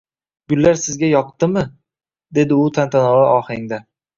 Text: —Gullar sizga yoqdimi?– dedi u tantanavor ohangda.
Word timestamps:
—Gullar 0.53 0.79
sizga 0.83 1.09
yoqdimi?– 1.09 1.63
dedi 2.39 2.59
u 2.65 2.75
tantanavor 2.79 3.31
ohangda. 3.39 3.85